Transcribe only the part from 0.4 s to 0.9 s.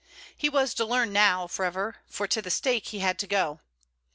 was to